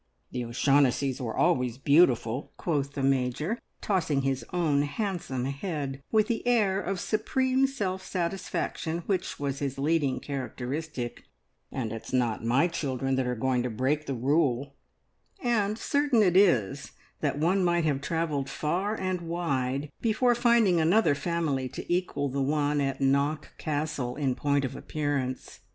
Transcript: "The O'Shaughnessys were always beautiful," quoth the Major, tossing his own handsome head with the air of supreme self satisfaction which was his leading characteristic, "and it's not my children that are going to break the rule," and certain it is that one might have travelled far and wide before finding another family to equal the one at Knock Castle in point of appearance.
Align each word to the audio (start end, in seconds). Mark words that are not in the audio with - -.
"The 0.31 0.43
O'Shaughnessys 0.45 1.21
were 1.21 1.37
always 1.37 1.77
beautiful," 1.77 2.53
quoth 2.57 2.93
the 2.93 3.03
Major, 3.03 3.59
tossing 3.81 4.23
his 4.23 4.43
own 4.51 4.81
handsome 4.81 5.45
head 5.45 6.01
with 6.11 6.25
the 6.25 6.41
air 6.47 6.81
of 6.81 6.99
supreme 6.99 7.67
self 7.67 8.03
satisfaction 8.03 9.03
which 9.05 9.39
was 9.39 9.59
his 9.59 9.77
leading 9.77 10.19
characteristic, 10.19 11.25
"and 11.71 11.93
it's 11.93 12.11
not 12.11 12.43
my 12.43 12.67
children 12.67 13.13
that 13.15 13.27
are 13.27 13.35
going 13.35 13.61
to 13.61 13.69
break 13.69 14.07
the 14.07 14.15
rule," 14.15 14.73
and 15.39 15.77
certain 15.77 16.23
it 16.23 16.35
is 16.35 16.93
that 17.19 17.37
one 17.37 17.63
might 17.63 17.83
have 17.85 18.01
travelled 18.01 18.49
far 18.49 18.99
and 18.99 19.21
wide 19.21 19.91
before 20.01 20.33
finding 20.33 20.79
another 20.81 21.13
family 21.13 21.69
to 21.69 21.93
equal 21.93 22.27
the 22.27 22.41
one 22.41 22.81
at 22.81 23.01
Knock 23.01 23.55
Castle 23.59 24.15
in 24.15 24.33
point 24.33 24.65
of 24.65 24.75
appearance. 24.75 25.59